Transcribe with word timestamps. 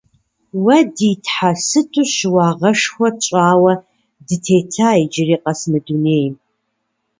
Уа, 0.63 0.77
ди 0.95 1.11
Тхьэ, 1.23 1.51
сыту 1.67 2.03
щыуагъэшхуэ 2.13 3.09
тщӀэуэ 3.19 3.73
дытета 4.27 4.87
иджыри 5.03 5.37
къэс 5.43 5.61
мы 5.71 5.79
дунейм! 5.85 6.35